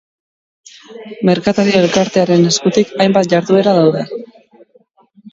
Merkatari 1.29 1.75
elkartearen 1.79 2.47
eskutik 2.51 2.93
hainbat 3.05 3.29
jarduera 3.35 3.75
daude. 3.81 4.03